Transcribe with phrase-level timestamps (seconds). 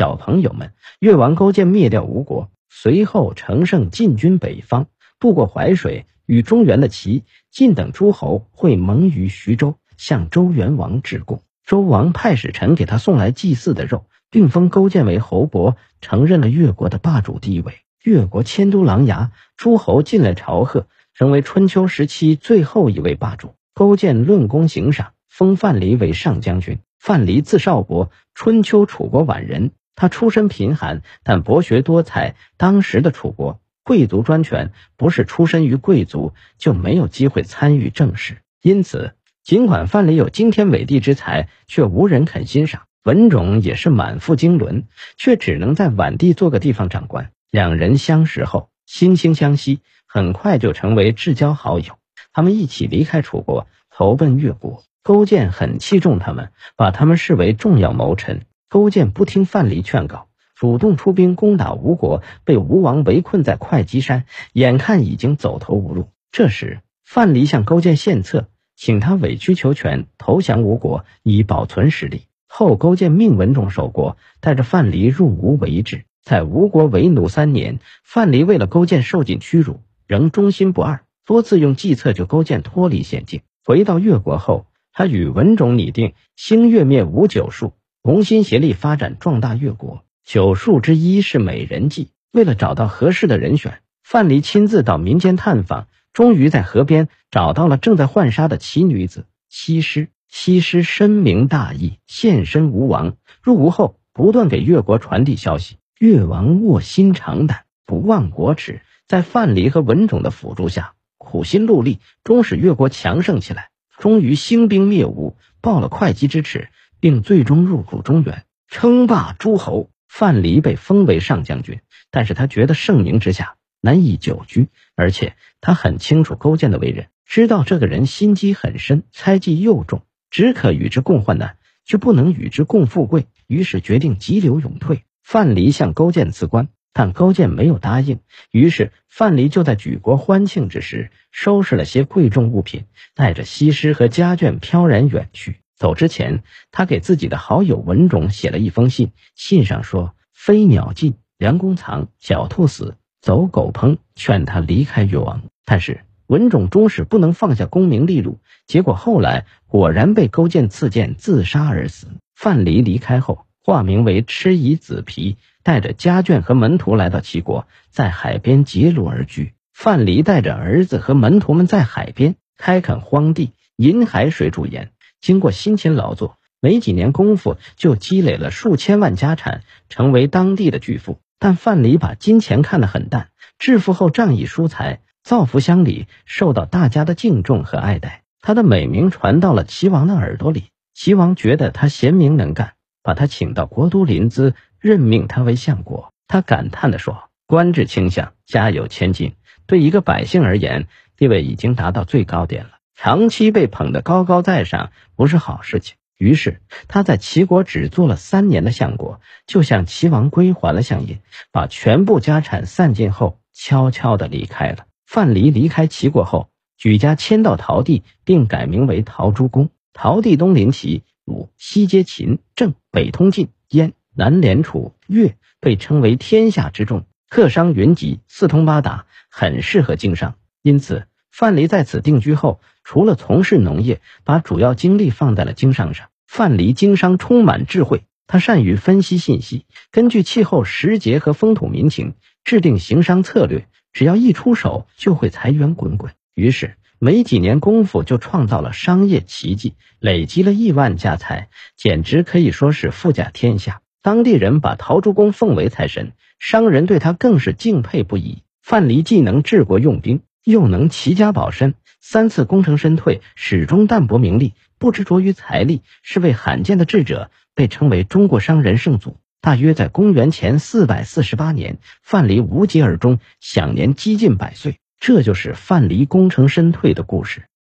[0.00, 4.86] 小朋友们，越王勾践灭掉吴国，随后乘胜进军北方，
[5.18, 11.42] 渡过淮水，与中原的齐、晋等诸侯会盟于徐州，向周元王致贡。
[11.66, 17.74] 周王派使臣给他送来祭祀的肉，并封勾践为侯伯，承认了越国的霸主地位。
[18.02, 19.28] 越国迁都琅琊，
[19.58, 23.52] 诸侯进来朝贺，成为春秋时期最后一位霸主。
[23.74, 26.78] 勾践论功行赏，封范蠡为上将军。
[26.98, 29.72] 范蠡字少伯，春秋楚国宛人。
[29.94, 32.34] 他出身贫寒，但博学多才。
[32.56, 38.38] 当时的楚国贵族专权，不是出身于贵族就没有机会参与政事。
[38.62, 42.82] 因此，尽管范蠡有惊天伟地之才，却无人肯欣赏。
[43.02, 44.84] 文种也是满腹经纶，
[45.16, 47.30] 却只能在宛地做个地方长官。
[47.50, 51.94] 两人相识后，惺惺相惜，很快就成为至交好友。
[52.32, 54.84] 他们一起离开楚国，投奔越国。
[55.02, 58.42] 勾践很器重他们，把他们视为重要谋臣。
[58.70, 66.10] 勾践不听范蠡劝告，主动出兵攻打吴国，被吴王围困在会稽山，眼看已经走投无路。
[66.30, 72.28] 这时，范蠡向勾践献策，请他委曲求全，投降吴国，以保存实力。
[72.46, 77.80] 后勾践命文种守国，带着范蠡入吴为质，在吴国为奴三年。
[78.04, 83.40] 范蠡为了勾践受尽屈辱，仍忠心不二，多次用计策救勾践脱离险境。
[83.64, 87.72] 回到越国后，他与文种拟定兴越灭吴九术。
[88.02, 90.04] 同心协力发展壮大越国。
[90.24, 92.08] 九术之一是美人计。
[92.32, 100.08] 为了找到合适的人选，范蠡亲自到民间探访，终于在河边找到了正在浣纱的奇女子西施。
[100.28, 103.16] 西施深明大义，献身吴王。
[103.42, 105.76] 入吴后，不断给越国传递消息。
[105.98, 113.70] 越王卧薪尝胆，不忘国耻，在范蠡和文种的辅助下，苦心戮力，终使越国强盛起来。
[113.98, 116.68] 终于兴兵灭吴，报了会稽之耻。
[117.00, 119.90] 并最终入主中原，称霸诸侯。
[120.12, 133.28] 范蠡被封为上将军，但是他觉得盛名之下难以久居，而且他很清楚勾践的为人，知道这个人心机很深，猜忌又重，只可与之共患难，却不能与之共富贵。
[133.46, 135.04] 于是决定急流勇退。
[135.22, 138.18] 范蠡向勾践辞官，但勾践没有答应。
[138.50, 145.59] 于是范蠡就在举国欢庆之时，收拾了些贵重物品，带着西施和家眷飘然远去。
[145.80, 146.42] 走之前，
[146.72, 149.12] 他给自己的好友文种写了一封信。
[149.34, 155.40] 信上说：“飞鸟尽，良弓藏；小兔死，走狗烹。”劝他离开越王。
[155.64, 162.08] 但是文种终是不能放下功名利禄，结果后来果然被勾践刺剑自杀而死。
[162.34, 169.54] 范蠡离开后，化名为蚩夷子皮，带着家眷和门徒来到齐国，在海边结庐而居。
[169.72, 174.90] 范蠡带着儿子和门徒们在海边开垦荒地，引海水煮盐。
[175.20, 181.20] 经过辛勤劳作，没几年功夫就积累了数千万家产，成为当地的巨富。
[181.38, 188.22] 但范蠡把金钱看得很淡，致富后仗义疏财，造福乡里，受到大家的敬重和爱戴。
[188.42, 190.64] 他的美名传到了齐王的耳朵里，
[190.94, 196.12] 齐王觉得他贤明能干，把他请到国都临淄，任命他为相国。
[196.26, 199.34] 他感叹地说：“官至卿相，家有千金，
[199.66, 202.70] 对一个百姓而言，地位已经达到最高点了。”
[203.02, 211.18] 长期被捧得高高在上不是好事情，于是他在齐国只做了三年的相国，就向齐王归还了相印，
[211.50, 214.84] 把全部家产散尽后，悄悄地离开了。
[215.06, 219.70] 范蠡离开齐国后，举家迁到陶地，并改名为陶朱公。
[219.94, 230.34] 陶地东临齐、鲁，西接秦、郑，北通晋、燕，南连楚、越，被称为天下之重，客商云集，四通八达，很适合经商。
[230.60, 232.60] 因此，范蠡在此定居后。
[232.92, 236.08] 除了从事农业，把主要精力放在了经商上。
[236.26, 243.68] 范蠡经商充满智慧，他善于分析信息，根据气候时节和风土民情制定行商策略。
[243.92, 246.12] 只要一出手，就会财源滚滚。
[246.34, 253.82] 于是没几年功夫，就创造了商业奇迹，累积了亿万家财，简直可以说是富甲天下。
[254.02, 256.10] 当地人把陶朱公奉为财神，
[256.40, 258.42] 商人对他更是敬佩不已。
[258.60, 261.74] 范蠡既能治国用兵，又能齐家保身。
[262.00, 269.18] 三次功成身退，始终淡泊名利，不执着于财力，是位罕见的智者，被称为中国商人圣祖。
[269.42, 274.78] 大约在公元前四百四十八年，范蠡无疾而终，享年几近百岁。
[274.98, 277.49] 这就是范蠡功成身退的故事。